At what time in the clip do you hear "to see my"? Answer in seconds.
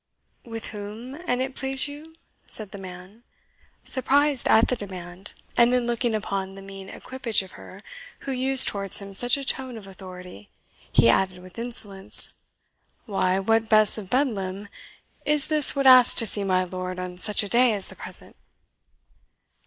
16.17-16.63